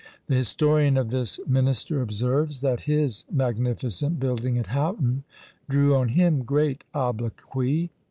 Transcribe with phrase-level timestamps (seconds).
[0.25, 5.25] The historian of this minister observes, that his magnificent building at Houghton
[5.69, 7.91] drew on him great obloquy.